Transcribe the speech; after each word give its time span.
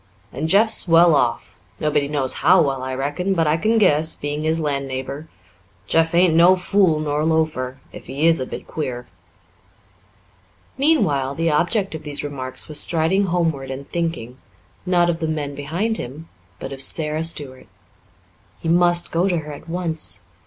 And 0.33 0.49
Jeff's 0.49 0.87
well 0.87 1.13
off 1.13 1.59
nobody 1.79 2.07
knows 2.07 2.33
how 2.41 2.59
well, 2.63 2.81
I 2.81 2.95
reckon, 2.95 3.35
but 3.35 3.45
I 3.45 3.55
can 3.55 3.77
guess, 3.77 4.15
being 4.15 4.43
his 4.45 4.59
land 4.59 4.87
neighbour. 4.87 5.27
Jeff 5.85 6.15
ain't 6.15 6.33
no 6.33 6.55
fool 6.55 6.99
nor 6.99 7.23
loafer, 7.23 7.77
if 7.93 8.07
he 8.07 8.25
is 8.25 8.39
a 8.39 8.47
bit 8.47 8.65
queer." 8.65 9.05
Meanwhile, 10.75 11.35
the 11.35 11.51
object 11.51 11.93
of 11.93 12.01
these 12.01 12.23
remarks 12.23 12.67
was 12.67 12.79
striding 12.79 13.25
homeward 13.27 13.69
and 13.69 13.87
thinking, 13.87 14.39
not 14.87 15.07
of 15.07 15.19
the 15.19 15.27
men 15.27 15.53
behind 15.53 15.97
him, 15.97 16.27
but 16.57 16.73
of 16.73 16.81
Sara 16.81 17.23
Stuart. 17.23 17.67
He 18.59 18.69
must 18.69 19.11
go 19.11 19.27
to 19.29 19.37
her 19.37 19.53
at 19.53 19.69
once. 19.69 20.23